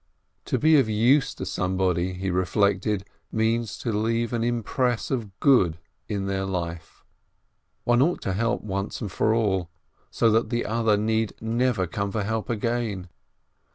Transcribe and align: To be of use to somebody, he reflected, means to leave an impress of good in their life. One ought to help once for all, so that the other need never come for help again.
To 0.45 0.57
be 0.57 0.79
of 0.79 0.89
use 0.89 1.35
to 1.35 1.45
somebody, 1.45 2.13
he 2.13 2.31
reflected, 2.31 3.05
means 3.31 3.77
to 3.77 3.91
leave 3.93 4.33
an 4.33 4.43
impress 4.43 5.11
of 5.11 5.39
good 5.39 5.77
in 6.07 6.25
their 6.25 6.43
life. 6.45 7.05
One 7.83 8.01
ought 8.01 8.19
to 8.23 8.33
help 8.33 8.63
once 8.63 8.97
for 9.09 9.35
all, 9.35 9.69
so 10.09 10.31
that 10.31 10.49
the 10.49 10.65
other 10.65 10.97
need 10.97 11.33
never 11.39 11.85
come 11.85 12.11
for 12.11 12.23
help 12.23 12.49
again. 12.49 13.09